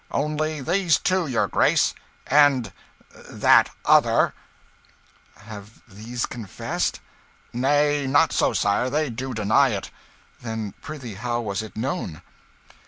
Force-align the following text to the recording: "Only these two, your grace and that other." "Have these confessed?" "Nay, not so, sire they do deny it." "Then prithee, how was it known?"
"Only 0.09 0.61
these 0.61 0.97
two, 0.97 1.27
your 1.27 1.47
grace 1.47 1.93
and 2.25 2.73
that 3.29 3.69
other." 3.85 4.33
"Have 5.37 5.83
these 5.87 6.25
confessed?" 6.25 6.99
"Nay, 7.53 8.07
not 8.07 8.33
so, 8.33 8.51
sire 8.51 8.89
they 8.89 9.11
do 9.11 9.35
deny 9.35 9.69
it." 9.69 9.91
"Then 10.41 10.73
prithee, 10.81 11.13
how 11.21 11.41
was 11.41 11.61
it 11.61 11.77
known?" 11.77 12.23